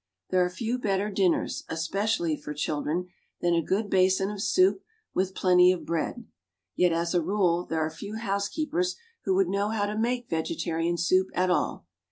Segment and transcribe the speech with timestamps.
[0.31, 3.09] There are few better dinners especially for children
[3.39, 4.81] than a good basin of soup,
[5.13, 6.25] with plenty of bread;
[6.75, 8.95] yet, as a rule, there are few housekeepers
[9.25, 11.85] who would know how to make vegetarian soup at all.